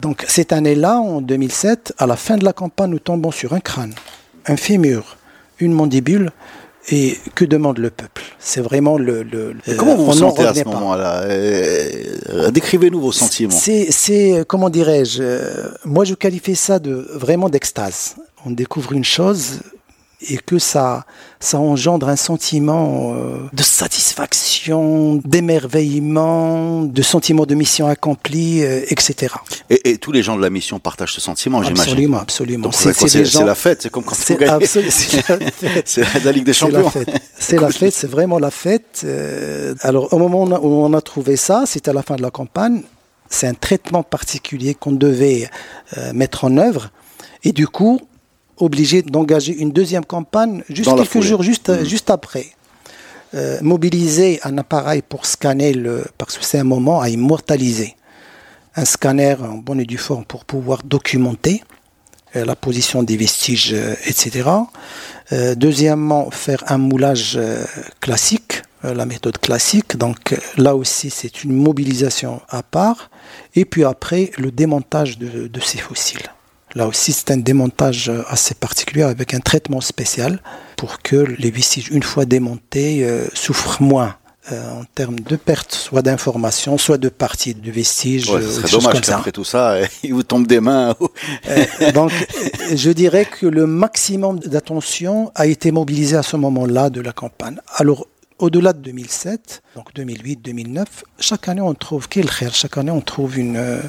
[0.00, 3.60] Donc cette année-là, en 2007, à la fin de la campagne, nous tombons sur un
[3.60, 3.94] crâne,
[4.46, 5.16] un fémur,
[5.60, 6.30] une mandibule.
[6.90, 8.22] Et que demande le peuple?
[8.38, 9.22] C'est vraiment le.
[9.22, 11.22] le Et comment vous vous sentez à ce moment-là?
[11.22, 13.54] Euh, euh, Décrivez-nous vos sentiments.
[13.54, 18.16] C'est, euh, comment dirais-je, euh, moi je qualifie ça de vraiment d'extase.
[18.44, 19.60] On découvre une chose
[20.28, 21.04] et que ça,
[21.40, 29.34] ça engendre un sentiment euh, de satisfaction, d'émerveillement, de sentiment de mission accomplie, euh, etc.
[29.70, 31.82] Et, et tous les gens de la mission partagent ce sentiment, j'imagine.
[31.82, 32.70] Absolument, absolument.
[32.72, 35.84] C'est gens- la fête, c'est comme quand c'est la fête.
[35.84, 36.90] C'est la Ligue des Champions.
[37.38, 39.02] C'est la fête, c'est vraiment la fête.
[39.04, 42.30] Euh, alors, au moment où on a- trouvé ça, c'était à la fin de la
[42.30, 42.82] campagne.
[43.28, 45.48] C'est un traitement particulier qu'on devait
[46.12, 46.90] mettre en œuvre.
[47.42, 48.00] Et du coup,
[48.58, 51.84] obligé d'engager une deuxième campagne juste Dans quelques jours juste, Mhm.
[51.84, 52.46] juste après.
[53.34, 56.04] Euh, mobiliser un appareil pour scanner le.
[56.18, 57.96] Parce que c'est un moment à immortaliser.
[58.76, 61.62] Un scanner en bonne et due forme pour pouvoir documenter
[62.36, 64.48] euh, la position des vestiges, euh, etc.
[65.56, 67.38] Deuxièmement, faire un moulage
[68.00, 69.96] classique, la méthode classique.
[69.96, 73.10] Donc là aussi, c'est une mobilisation à part.
[73.56, 76.28] Et puis après, le démontage de, de ces fossiles.
[76.74, 80.40] Là aussi, c'est un démontage euh, assez particulier avec un traitement spécial
[80.76, 84.16] pour que les vestiges, une fois démontés, euh, souffrent moins.
[84.52, 88.46] euh, en termes de perte, soit d'informations, soit de parties de vestiges, Ouais, euh, ce
[88.46, 90.94] des serait choses dommage qu'après tout ça, il vous tombe des mains.
[91.48, 96.90] Euh, donc, euh, je dirais que le maximum d'attention a été mobilisé à ce moment-là
[96.90, 97.56] de la campagne.
[97.76, 98.06] Alors,
[98.44, 103.00] au-delà de 2007, donc 2008, 2009, chaque année on trouve quel khair, chaque année on
[103.00, 103.80] trouve une euh,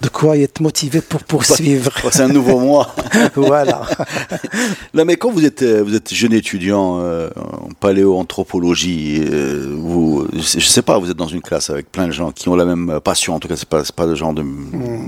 [0.00, 1.90] de quoi être motivé pour poursuivre.
[2.04, 2.94] Oh, C'est un nouveau mois.
[3.34, 3.82] voilà.
[4.94, 10.26] Là, mais quand vous êtes, euh, vous êtes jeune étudiant euh, en paléoanthropologie, euh, vous,
[10.34, 12.64] je sais pas, vous êtes dans une classe avec plein de gens qui ont la
[12.64, 13.34] même passion.
[13.34, 14.44] En tout cas, c'est pas, pas le genre de-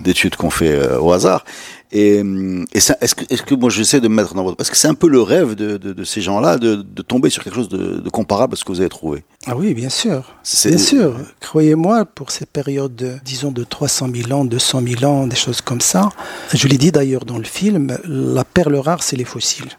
[0.02, 1.44] d'études qu'on fait au hasard.
[1.90, 4.76] Et, hum, et ça, est-ce que, moi j'essaie de me mettre dans votre, parce que
[4.76, 7.54] c'est un peu le rêve de, de, de ces gens-là de, de tomber sur quelque
[7.54, 9.24] chose de, comparable à ce que vous avez trouvé.
[9.46, 10.34] Ah oui, bien sûr.
[10.64, 11.16] Bien sûr.
[11.40, 15.60] Croyez-moi, pour ces périodes, de, disons, de 300 000 ans, 200 000 ans, des choses
[15.62, 16.10] comme ça,
[16.52, 19.70] je l'ai dit d'ailleurs dans le film, la perle rare, c'est les fossiles.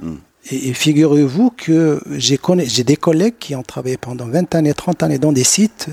[0.00, 0.16] Hmm.
[0.50, 5.18] Et, et figurez-vous que j'ai des collègues qui ont travaillé pendant 20 années, 30 années
[5.18, 5.88] dans des sites,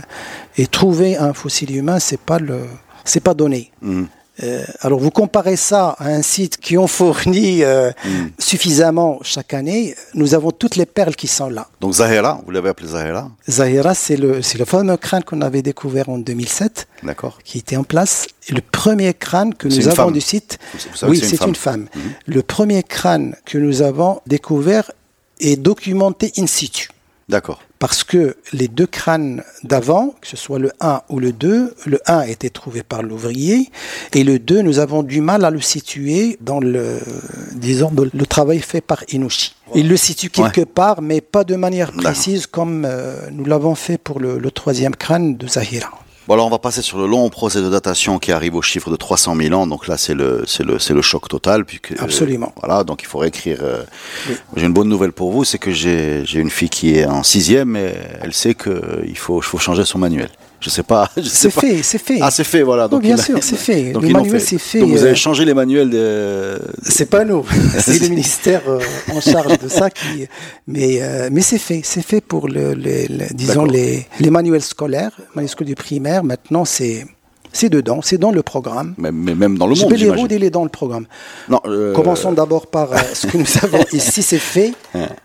[0.58, 2.60] et trouver un fossile humain, c'est pas le,
[3.06, 3.72] c'est pas donné.
[3.84, 4.08] Hum.
[4.42, 8.28] Euh, alors vous comparez ça à un site qui ont fourni euh, Mm.
[8.40, 11.68] suffisamment chaque année, nous avons toutes les perles qui sont là.
[11.82, 15.62] Donc Zahira, vous l'avez appelé Zahira, Zahira, c'est le, c'est le fameux crâne qu'on avait
[15.62, 18.28] découvert en 2007, d'accord qui était en place.
[18.50, 20.14] Et le premier crâne que nous avons femme.
[20.14, 20.58] du site,
[21.04, 21.88] oui, c'est une femme.
[22.26, 24.92] Le premier crâne que nous avons découvert
[25.40, 26.90] est documenté in situ.
[27.30, 27.62] D'accord.
[27.84, 32.00] Parce que les deux crânes d'avant, que ce soit le 1 ou le 2, le
[32.06, 33.70] 1 a été trouvé par l'ouvrier
[34.14, 37.02] et le 2, nous avons du mal à le situer dans le,
[37.56, 39.54] disons, dans le travail fait par Inushi.
[39.76, 43.98] Il le situe quelque part, mais pas de manière précise comme euh, nous l'avons fait
[43.98, 45.92] pour le, le troisième crâne de Zahira.
[46.28, 48.90] Bon alors on va passer sur le long procès de datation qui arrive au chiffre
[48.90, 49.68] de 300 000 ans.
[49.68, 52.54] Donc là c'est le c'est le c'est le choc total puisque euh, Absolument.
[52.62, 53.58] voilà donc il faut réécrire.
[53.62, 53.84] euh,
[54.30, 54.36] Oui.
[54.56, 57.24] J'ai une bonne nouvelle pour vous, c'est que j'ai j'ai une fille qui est en
[57.24, 60.30] sixième et elle sait que il faut faut changer son manuel.
[60.64, 61.10] Je sais pas.
[61.18, 62.20] je C'est fait, c'est fait.
[62.22, 62.88] Ah c'est fait voilà.
[62.88, 63.92] Donc bien sûr, c'est fait.
[63.92, 66.58] donc Le manuel, c'est fait, Donc vous euh, avez changé les manuels de.
[66.82, 67.46] C'est pas nous,
[67.80, 68.80] c'est le ministère euh,
[69.12, 70.28] en charge de ça qui.
[70.68, 74.62] Mais euh, mais c'est fait, c'est fait pour le, le- le- disons les, les manuels
[74.62, 76.24] scolaires, manuels scolaires du primaire.
[76.24, 77.06] Maintenant c'est
[77.52, 78.96] c'est dedans, c'est dans le programme.
[78.98, 79.90] Mais, mais même dans le Je monde.
[79.92, 80.28] peux les j'imagine.
[80.32, 81.06] il est dans le programme.
[81.50, 81.60] Non.
[81.66, 84.74] euh, Commençons d'abord par euh, ce que nous avons ici, c'est fait.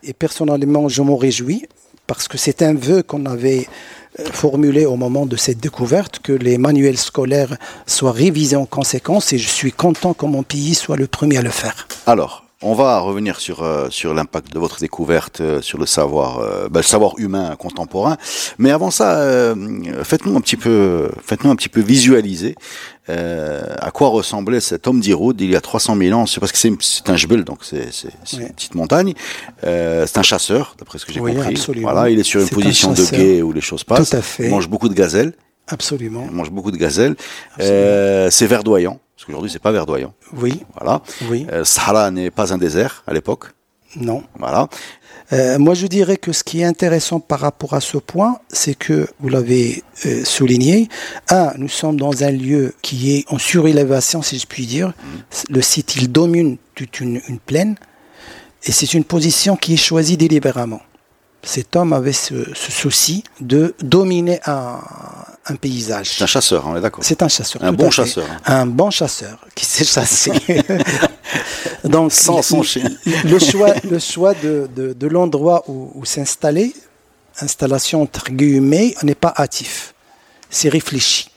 [0.02, 1.64] Et personnellement, je m'en réjouis
[2.06, 3.97] parce que c'est un vœu qu'on avait euh,
[4.32, 9.32] formulé au moment de cette découverte, que les manuels scolaires soient révisés en conséquence.
[9.32, 11.88] Et je suis content que mon pays soit le premier à le faire.
[12.06, 16.38] Alors, on va revenir sur euh, sur l'impact de votre découverte euh, sur le savoir
[16.40, 18.16] euh, ben, le savoir humain contemporain.
[18.58, 19.54] Mais avant ça, euh,
[20.02, 22.56] faites-nous un petit peu faites-nous un petit peu visualiser
[23.10, 26.26] euh, à quoi ressemblait cet homme d'Iroud il y a 300 000 ans.
[26.26, 28.42] C'est parce que c'est c'est un jebel, donc c'est c'est c'est Oui.
[28.42, 29.14] une petite montagne.
[29.64, 31.50] Euh, c'est un chasseur, d'après ce que j'ai Oui, compris.
[31.54, 31.90] absolument.
[31.92, 34.10] Voilà, il est sur une un position de guet où les choses passent.
[34.10, 34.44] Tout à fait.
[34.46, 35.32] Il mange beaucoup de gazelles.
[35.68, 36.26] Absolument.
[36.28, 37.14] Il mange beaucoup de gazelles.
[37.60, 38.98] Euh, c'est verdoyant.
[39.28, 40.14] Qu'aujourd'hui, c'est pas verdoyant.
[40.32, 41.02] Oui, Voilà.
[41.30, 41.46] oui.
[41.52, 43.44] Euh, Sahara n'est pas un désert à l'époque.
[43.96, 44.22] Non.
[44.38, 44.68] Voilà.
[45.32, 48.74] Euh, moi, je dirais que ce qui est intéressant par rapport à ce point, c'est
[48.74, 50.88] que, vous l'avez euh, souligné,
[51.28, 54.92] un, nous sommes dans un lieu qui est en surélévation, si je puis dire.
[55.50, 57.76] Le site, il domine toute une, une plaine,
[58.64, 60.80] et c'est une position qui est choisie délibérément.
[61.42, 64.80] Cet homme avait ce, ce souci de dominer un,
[65.46, 66.10] un paysage.
[66.16, 67.02] C'est un chasseur, on est d'accord.
[67.04, 67.62] C'est un chasseur.
[67.62, 68.26] Un bon chasseur.
[68.44, 70.32] Un bon chasseur qui sait chasser.
[71.84, 72.90] Donc, Sans son chien.
[73.24, 76.74] Le choix, le choix de, de, de l'endroit où, où s'installer,
[77.40, 79.94] installation entre guillemets, n'est pas hâtif.
[80.50, 81.30] C'est réfléchi.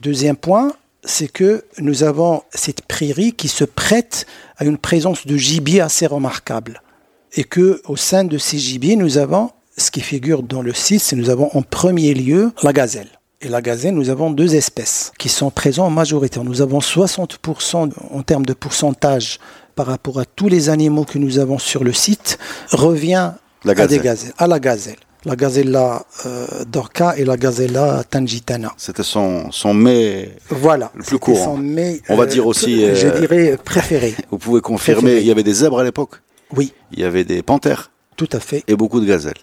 [0.00, 0.72] Deuxième point,
[1.04, 4.26] c'est que nous avons cette prairie qui se prête
[4.56, 6.82] à une présence de gibier assez remarquable.
[7.34, 11.00] Et que au sein de ces gibiers, nous avons ce qui figure dans le site,
[11.00, 13.08] c'est nous avons en premier lieu la gazelle.
[13.40, 16.38] Et la gazelle, nous avons deux espèces qui sont présentes en majorité.
[16.44, 19.38] Nous avons 60% en termes de pourcentage
[19.74, 22.38] par rapport à tous les animaux que nous avons sur le site,
[22.70, 23.32] revient
[23.64, 24.96] La à, des gazelles, à la gazelle.
[25.24, 28.72] La gazella euh, dorca et la gazella tangitana.
[28.76, 30.30] C'était son, son mets.
[30.50, 30.90] Voilà.
[30.96, 31.44] Le plus courant.
[31.44, 34.14] son mets, On va euh, dire aussi, pr- Je euh, dirais préféré.
[34.30, 35.20] Vous pouvez confirmer, Préféré.
[35.22, 36.16] il y avait des zèbres à l'époque,
[36.56, 38.62] Oui, il y avait des panthères tout à fait.
[38.68, 39.34] et beaucoup de gazelles.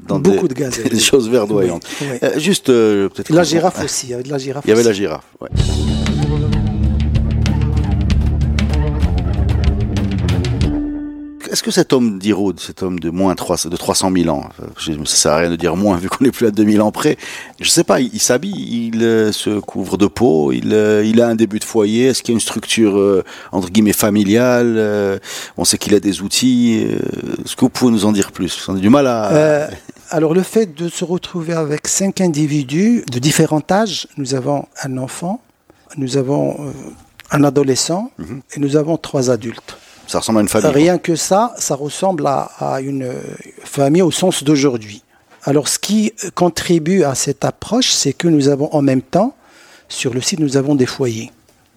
[0.00, 0.88] Dans Beaucoup des, de gazelles.
[0.88, 1.86] Des choses verdoyantes.
[2.00, 2.18] Oui, oui.
[2.24, 3.30] Euh, juste, euh, peut-être.
[3.32, 4.06] La girafe aussi.
[4.08, 4.88] Il y avait de la girafe Il y avait aussi.
[4.88, 5.24] la girafe.
[5.40, 5.48] ouais.
[11.54, 15.14] Est-ce que cet homme d'Irode, cet homme de moins 3, de 300 000 ans, ça
[15.14, 17.16] sert à rien de dire moins vu qu'on n'est plus à 2000 ans près,
[17.60, 21.20] je sais pas, il, il s'habille, il euh, se couvre de peau, il, euh, il
[21.20, 25.20] a un début de foyer, est-ce qu'il y a une structure euh, entre guillemets familiale,
[25.56, 26.88] on sait qu'il a des outils,
[27.44, 28.68] est-ce que vous pouvez nous en dire plus?
[28.68, 29.68] On a du mal à...
[30.10, 34.98] Alors le fait de se retrouver avec cinq individus de différents âges, nous avons un
[34.98, 35.40] enfant,
[35.98, 36.74] nous avons
[37.30, 38.42] un adolescent Mhm.
[38.56, 39.76] et nous avons trois adultes.
[40.06, 40.70] Ça ressemble à une famille.
[40.70, 43.20] Rien que ça, ça ressemble à, à une euh,
[43.64, 45.02] famille au sens d'aujourd'hui.
[45.44, 49.34] Alors ce qui euh, contribue à cette approche, c'est que nous avons en même temps,
[49.88, 51.30] sur le site, nous avons des foyers.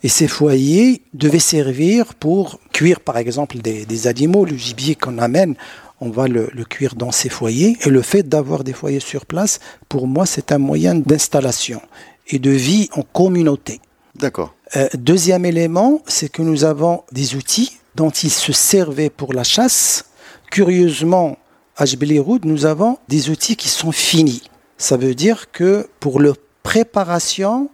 [0.03, 4.45] Et ces foyers devaient servir pour cuire, par exemple, des, des animaux.
[4.45, 5.55] Le gibier qu'on amène,
[5.99, 7.77] on va le, le cuire dans ces foyers.
[7.83, 9.59] Et le fait d'avoir des foyers sur place,
[9.89, 11.81] pour moi, c'est un moyen d'installation
[12.27, 13.81] et de vie en communauté.
[14.15, 14.53] D'accord.
[14.75, 19.43] Euh, deuxième élément, c'est que nous avons des outils dont ils se servaient pour la
[19.43, 20.05] chasse.
[20.51, 21.37] Curieusement,
[21.75, 24.43] à Jbeliroud, nous avons des outils qui sont finis.
[24.77, 27.69] Ça veut dire que pour leur préparation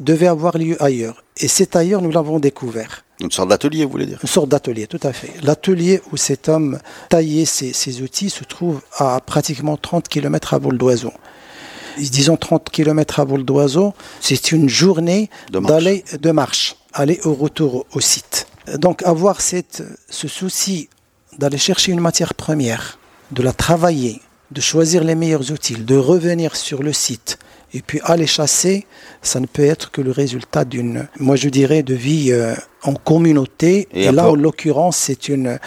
[0.00, 1.24] devait avoir lieu ailleurs.
[1.38, 3.04] Et cet ailleurs, nous l'avons découvert.
[3.20, 4.18] Une sorte d'atelier, vous voulez dire?
[4.22, 5.32] Une sorte d'atelier, tout à fait.
[5.42, 10.58] L'atelier où cet homme taillait ses, ses outils se trouve à pratiquement 30 km à
[10.58, 11.12] vol d'oiseau.
[11.96, 17.86] Disons 30 km à vol d'oiseau, c'est une journée d'aller de marche, aller au retour
[17.94, 18.46] au site.
[18.78, 20.88] Donc avoir cette, ce souci
[21.38, 22.98] d'aller chercher une matière première,
[23.30, 24.20] de la travailler,
[24.50, 27.38] de choisir les meilleurs outils, de revenir sur le site
[27.74, 28.86] et puis aller chasser,
[29.22, 32.94] ça ne peut être que le résultat d'une, moi je dirais, de vie euh, en
[32.94, 33.88] communauté.
[33.92, 35.58] Et là, en l'occurrence, c'est une,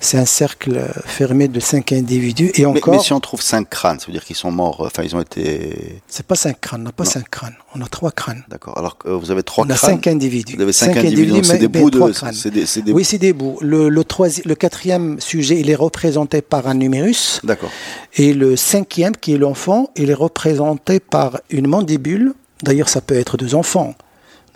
[0.00, 2.50] c'est un cercle fermé de cinq individus.
[2.54, 4.86] Et encore, mais si on trouve cinq crânes, ça veut dire qu'ils sont morts, euh,
[4.86, 6.00] enfin ils ont été...
[6.08, 7.10] c'est pas cinq crânes, on n'a pas Non.
[7.10, 8.42] cinq crânes, on a trois crânes.
[8.48, 8.76] D'accord.
[8.78, 9.90] Alors que euh, vous avez trois on a crânes.
[9.92, 10.56] cinq individus.
[10.56, 12.00] Vous avez cinq, individus, donc c'est des bouts de...
[12.10, 12.34] crânes.
[12.34, 13.58] C'est des, c'est des- Oui, c'est des bouts.
[13.60, 17.40] Le, le, troisi- le quatrième sujet, il est représenté par un numérus.
[17.44, 17.70] D'accord.
[18.16, 22.34] Et le cinquième, qui est l'enfant, il est représenté par une mandibule.
[22.62, 23.94] D'ailleurs, ça peut être deux enfants.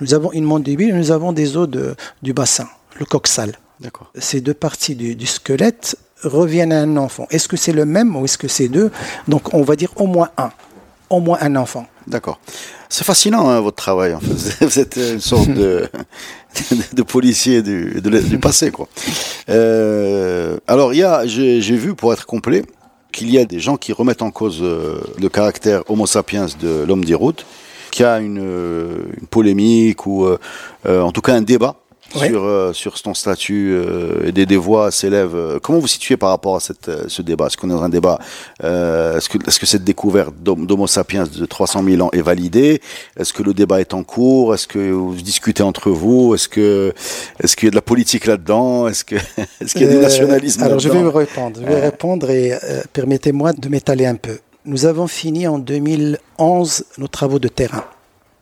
[0.01, 3.59] Nous avons une mandibule et nous avons des os de- du bassin, le coxal.
[3.81, 4.11] D'accord.
[4.19, 7.27] Ces deux parties du, du squelette reviennent à un enfant.
[7.31, 8.91] Est-ce que c'est le même ou est-ce que c'est deux?
[9.29, 10.51] Donc, on va dire au moins un.
[11.11, 11.87] Au moins un enfant.
[12.07, 12.39] D'accord.
[12.91, 14.15] C'est fascinant hein, votre travail.
[14.15, 14.65] En fait.
[14.67, 15.89] Vous êtes une sorte de,
[16.93, 18.89] de policier du, de du passé, quoi.
[19.49, 22.65] Euh, alors, il y a, j'ai vu, pour être complet,
[23.13, 26.85] qu'il y a des gens qui remettent en cause euh, le caractère Homo sapiens de
[26.87, 27.37] l'homme d'Iroud,
[27.99, 30.39] qu'il y a une, euh, une polémique ou euh,
[30.87, 31.75] euh, en tout cas un débat
[32.17, 32.29] Ouais.
[32.29, 35.35] sur euh, sur son statut euh, et des, des voix s'élèvent.
[35.37, 37.49] Euh, Comment vous situez par rapport à cette, euh, ce débat?
[37.49, 38.19] Est-ce qu'on est dans un débat
[38.65, 42.81] euh, Est-ce que est-ce que cette découverte d'Homo sapiens de 300 000 ans est validée?
[43.19, 44.55] Est-ce que le débat est en cours?
[44.55, 46.35] Est-ce que vous discutez entre vous?
[46.35, 46.95] Est-ce que
[47.43, 48.89] est-ce qu'il y a de la politique là-dedans?
[48.89, 49.17] Est-ce que
[49.61, 51.61] est-ce qu'il y a du Euh, nationalisme Alors, je vais répondre.
[51.61, 52.59] Je vais répondre et euh,
[52.91, 54.39] permettez-moi de m'étaler un peu.
[54.65, 57.85] Nous avons fini en 2011 nos travaux de terrain.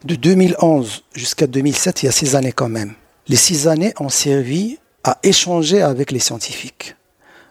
[0.05, 2.95] De 2011 jusqu'à 2007, il y a six années quand même.
[3.29, 6.97] Les six années ont servi à échanger avec les scientifiques,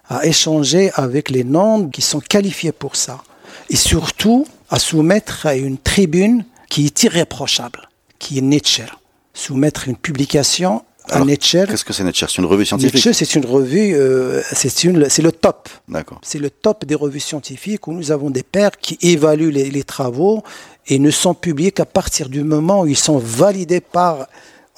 [0.10, 3.24] à échanger avec les noms qui sont qualifiés pour ça,
[3.70, 8.86] et surtout à soumettre à une tribune qui est irréprochable, qui est Nietzsche,
[9.34, 10.84] soumettre une publication
[11.26, 11.68] Nature.
[11.68, 12.96] Qu'est-ce que c'est Nature C'est une revue scientifique?
[12.96, 15.70] Nature, c'est une revue, euh, c'est une, c'est le top.
[15.88, 16.20] D'accord.
[16.24, 19.84] C'est le top des revues scientifiques où nous avons des pairs qui évaluent les, les
[19.84, 20.44] travaux
[20.88, 24.28] et ne sont publiés qu'à partir du moment où ils sont validés par,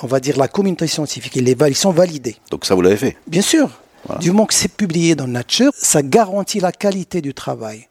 [0.02, 1.36] on va dire, la communauté scientifique.
[1.36, 2.36] Ils, les, ils sont validés.
[2.52, 3.18] Donc ça, vous l'avez fait?
[3.28, 3.70] Bien sûr.
[4.06, 4.22] Voilà.
[4.22, 7.88] Du moment que c'est publié dans Nature, ça garantit la qualité du travail.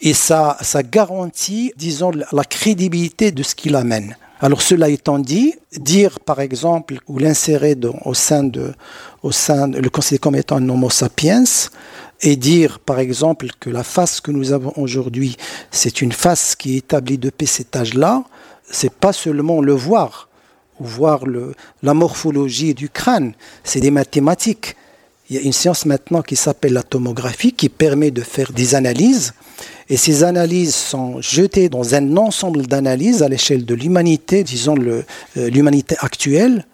[0.00, 4.16] Et ça, ça garantit, disons, la crédibilité de ce qu'il amène.
[4.38, 8.72] Alors cela étant dit, dire par exemple ou l'insérer au sein de,
[9.22, 11.44] au sein de, le considérer comme étant un Homo sapiens
[12.20, 15.36] et dire par exemple que la face que nous avons aujourd'hui,
[15.70, 18.24] c'est une face qui est établie depuis cet âge-là,
[18.70, 20.28] c'est pas seulement le voir
[20.80, 23.32] ou voir le, la morphologie du crâne,
[23.64, 24.76] c'est des mathématiques.
[25.28, 28.76] Il y a une science maintenant qui s'appelle la tomographie qui permet de faire des
[28.76, 29.34] analyses.
[29.88, 35.02] Et ces analyses sont jetées dans un ensemble d'analyses à l'échelle de l'humanité, disons euh,
[35.34, 36.64] l'humanité actuelle.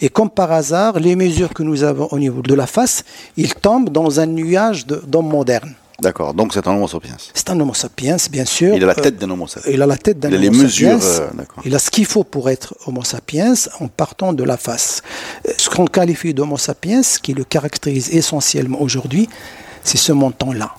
[0.00, 3.04] Et comme par hasard, les mesures que nous avons au niveau de la face,
[3.36, 5.74] ils tombent dans un nuage d'hommes modernes.
[6.02, 6.34] D'accord.
[6.34, 7.16] Donc c'est un Homo sapiens.
[7.32, 8.74] C'est un Homo sapiens, bien sûr.
[8.74, 9.72] Il a la Euh, tête d'un Homo sapiens.
[9.72, 11.28] il a la tête d'un Il a les Homo mesures, euh.
[11.64, 15.02] Il a ce qu'il faut pour être Homo sapiens en partant de la face.
[15.48, 19.28] Euh, Ce qu'on qualifie d'Homo sapiens, qui le caractérise essentiellement aujourd'hui,
[19.84, 20.72] c'est ce montant-là.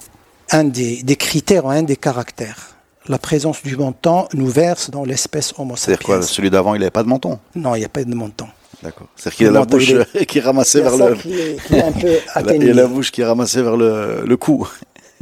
[0.52, 2.76] Un des, des critères, un des caractères.
[3.08, 5.96] La présence du montant nous verse dans l'espèce Homo sapiens.
[5.96, 8.14] C'est-à-dire quoi Celui d'avant, il n'avait pas de menton Non, il n'y a pas de
[8.14, 8.48] montant.
[8.82, 9.08] D'accord.
[9.16, 9.94] C'est-à-dire qu'il a la menton, bouche
[10.28, 11.16] qui est ramassée vers le...
[11.16, 12.08] qui est- qui est un peu
[12.56, 14.68] Il a la bouche qui est ramassée vers le, le cou.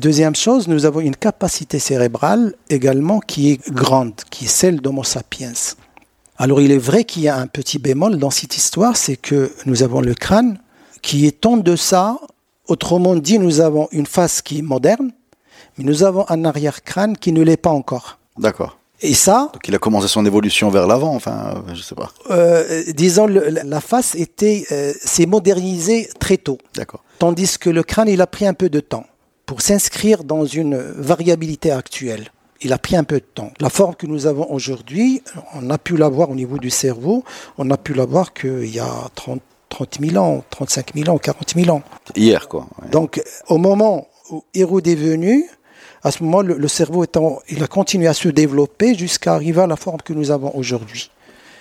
[0.02, 5.04] Deuxième chose, nous avons une capacité cérébrale également qui est grande, qui est celle d'Homo
[5.04, 5.54] sapiens.
[6.38, 9.52] Alors il est vrai qu'il y a un petit bémol dans cette histoire, c'est que
[9.68, 10.58] nous avons le crâne
[11.04, 12.18] qui est en deçà,
[12.68, 15.12] autrement dit, nous avons une face qui est moderne,
[15.78, 18.18] mais nous avons un arrière-crâne qui ne l'est pas encore.
[18.40, 18.80] D'accord.
[19.04, 22.12] Et ça, Donc il a commencé son évolution vers l'avant, enfin, euh, je sais pas.
[22.32, 26.58] euh, disons, le- la face était, euh, s'est modernisée très tôt.
[26.76, 27.04] D'accord.
[27.20, 29.06] Tandis que le crâne, il a pris un peu de temps
[29.52, 32.30] pour s'inscrire dans une variabilité actuelle.
[32.62, 33.52] Il a pris un peu de temps.
[33.60, 35.22] La forme que nous avons aujourd'hui,
[35.54, 37.26] on a pu l'avoir au niveau du cerveau,
[37.58, 41.54] on a pu l'avoir qu'il y a 30, 30 000 ans, 35 000 ans, 40
[41.54, 41.84] 000 ans.
[42.16, 42.66] Hier, quoi.
[42.82, 42.90] ouais.
[42.92, 45.44] Donc, au moment où Hérode est venu,
[46.02, 49.64] à ce moment, le, le cerveau étant, il a continué à se développer jusqu'à arriver
[49.64, 51.12] à la forme que nous avons aujourd'hui.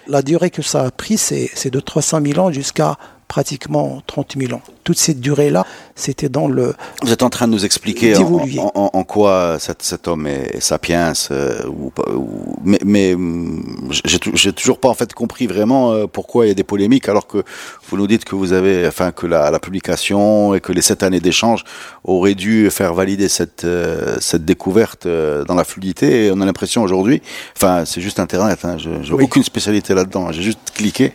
[0.06, 2.98] La durée que ça a pris, c'est c'est de 300 000 ans jusqu'à
[3.30, 4.62] pratiquement 30 000 ans.
[4.82, 5.64] Toute cette durée-là,
[6.00, 6.74] c'était dans le...
[7.02, 11.62] Vous êtes en train de nous expliquer en, quoi cet, cet homme est sapiens, euh,
[11.68, 13.62] ou, pas- ou- mais, mais hum,
[14.04, 16.64] j'ai tou- j'ai toujours pas en fait compris vraiment euh, pourquoi il y a des
[16.64, 17.42] polémiques, alors que
[17.88, 21.02] vous nous dites que vous avez, enfin que la, la publication et que les sept
[21.02, 21.64] années d'échange
[22.04, 26.26] auraient dû faire valider cette euh, cette découverte dans la fluidité.
[26.26, 27.20] Et on a l'impression aujourd'hui,
[27.56, 29.24] enfin c'est juste Internet, hein, j'ai Oui.
[29.24, 31.12] aucune spécialité là-dedans, j'ai juste cliqué,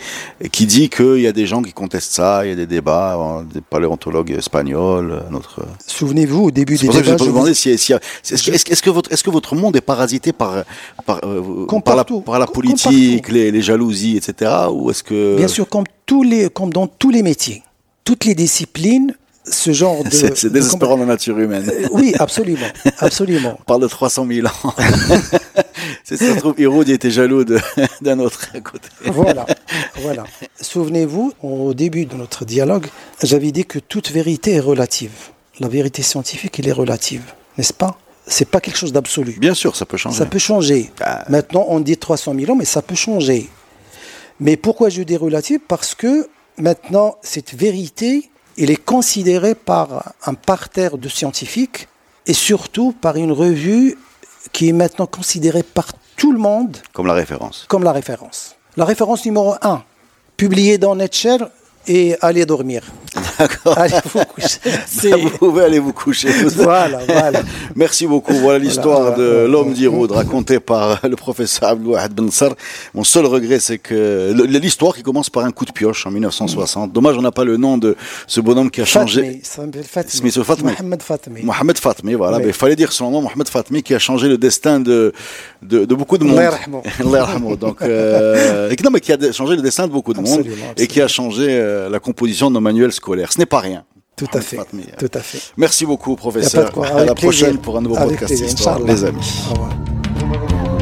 [0.52, 3.16] qui dit qu'il y a des gens qui contestent ça, il y a des débats,
[3.18, 7.94] euh, des paléontologues espagnols, euh, notre Souvenez-vous, au début des débats, je vous si, si-
[7.94, 10.64] est-ce que, votre, est-ce que votre monde est parasité par,
[11.06, 14.52] par, euh, par, la, par politique, les, les jalousies, etc.
[14.72, 17.64] Ou est-ce que bien sûr, comme, tous les, comme dans tous les métiers,
[18.04, 19.16] toutes les disciplines,
[19.48, 20.10] ce genre de...
[20.10, 22.68] c'est, c'est de- désespérant la nature humaine Euh, Oui, absolument,
[23.00, 23.58] absolument.
[23.62, 24.52] On parle de 300 000 ans.
[26.04, 27.60] c'est ça se trouve, Hérode il était jaloux de-
[28.02, 28.90] d'un autre à côté.
[29.06, 29.46] Voilà,
[30.02, 30.24] voilà.
[30.62, 32.88] Souvenez-vous, au début de notre dialogue,
[33.24, 35.12] j'avais dit que toute vérité est relative.
[35.60, 37.24] La vérité scientifique, elle est relative,
[37.58, 37.98] n'est-ce pas?
[38.28, 39.36] C'est pas quelque chose d'absolu.
[39.40, 40.18] Bien sûr, ça peut changer.
[40.18, 40.92] Ça peut changer.
[41.00, 41.24] Ah.
[41.30, 43.50] Maintenant, on dit 300 000 ans, mais ça peut changer.
[44.40, 45.60] Mais pourquoi je dis relative?
[45.68, 46.28] Parce que
[46.58, 51.88] maintenant, cette vérité, elle est considérée par un parterre de scientifiques
[52.28, 53.96] et surtout par une revue
[54.52, 57.66] qui est maintenant considérée par tout le monde Comme la référence.
[57.68, 58.56] comme la référence.
[58.78, 59.84] La référence numéro 1,
[60.38, 61.50] publiée dans Nature
[61.88, 62.84] et allez dormir.
[63.40, 63.78] D'accord.
[63.78, 65.12] Allez vous coucher.
[65.22, 66.30] Vous pouvez aller vous coucher.
[66.30, 67.42] Voilà, voilà.
[67.76, 68.34] Merci beaucoup.
[68.34, 69.48] Voilà l'histoire Voilà, de voilà.
[69.48, 72.54] l'homme d'Iroud racontée par le professeur Abdouahad Ben Sar.
[72.94, 76.92] Mon seul regret, c'est que l'histoire qui commence par un coup de pioche en 1960.
[76.92, 77.96] Dommage, on n'a pas le nom de
[78.28, 79.42] ce bonhomme qui a changé.
[79.44, 80.72] Fatmi, Fatmi.
[80.72, 81.42] Mohamed Fatmi.
[81.44, 82.38] Mohamed Fatmi, voilà.
[82.38, 82.44] Oui.
[82.48, 85.14] Il fallait dire son nom, Mohamed Fatmi, qui a changé le destin de,
[85.62, 86.40] de, de beaucoup de monde.
[87.60, 90.88] Donc, euh, non, mais qui a changé le destin de beaucoup de monde Absolument, et
[90.88, 93.25] qui a changé euh, la composition de nos manuels scolaires.
[93.32, 93.86] Ce n'est pas rien.
[94.16, 94.56] Tout à Mohamed fait.
[94.58, 94.84] Fatmi.
[94.98, 95.54] Tout à fait.
[95.58, 96.72] Merci beaucoup, professeur.
[96.72, 96.88] quoi.
[96.88, 97.16] À la plaisir.
[97.16, 98.94] prochaine pour un nouveau Avec podcast plaisir, Histoire, Inch'Allah.
[98.94, 99.44] les amis.
[99.50, 100.76] Au revoir.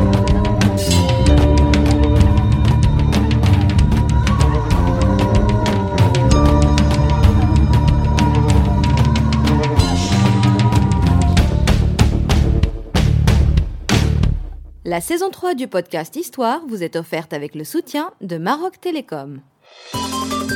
[14.85, 19.39] La saison 3 du podcast Histoire vous est offerte avec le soutien de Maroc Télécom.